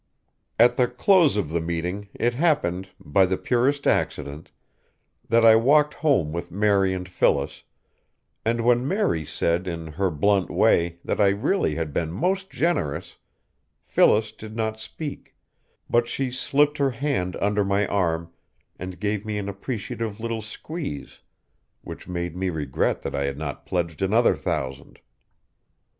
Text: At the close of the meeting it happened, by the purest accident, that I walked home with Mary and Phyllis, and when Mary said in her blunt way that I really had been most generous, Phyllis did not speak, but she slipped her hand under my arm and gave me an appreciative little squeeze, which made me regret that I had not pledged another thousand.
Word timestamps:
At 0.57 0.77
the 0.77 0.87
close 0.87 1.37
of 1.37 1.51
the 1.51 1.61
meeting 1.61 2.09
it 2.15 2.33
happened, 2.33 2.89
by 2.99 3.27
the 3.27 3.37
purest 3.37 3.85
accident, 3.85 4.49
that 5.29 5.45
I 5.45 5.55
walked 5.55 5.93
home 5.93 6.33
with 6.33 6.49
Mary 6.49 6.91
and 6.91 7.07
Phyllis, 7.07 7.61
and 8.43 8.61
when 8.61 8.87
Mary 8.87 9.23
said 9.23 9.67
in 9.67 9.85
her 9.85 10.09
blunt 10.09 10.49
way 10.49 10.97
that 11.05 11.21
I 11.21 11.27
really 11.27 11.75
had 11.75 11.93
been 11.93 12.11
most 12.11 12.49
generous, 12.49 13.17
Phyllis 13.83 14.31
did 14.31 14.55
not 14.55 14.79
speak, 14.79 15.35
but 15.87 16.07
she 16.07 16.31
slipped 16.31 16.79
her 16.79 16.89
hand 16.89 17.35
under 17.39 17.63
my 17.63 17.85
arm 17.85 18.33
and 18.79 18.99
gave 18.99 19.23
me 19.23 19.37
an 19.37 19.47
appreciative 19.47 20.19
little 20.19 20.41
squeeze, 20.41 21.19
which 21.83 22.07
made 22.07 22.35
me 22.35 22.49
regret 22.49 23.03
that 23.03 23.13
I 23.13 23.25
had 23.25 23.37
not 23.37 23.67
pledged 23.67 24.01
another 24.01 24.35
thousand. 24.35 24.99